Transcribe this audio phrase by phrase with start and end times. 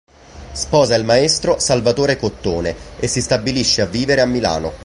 [0.53, 4.73] Sposa il maestro Salvatore Cottone e si stabilisce a vivere a Milano.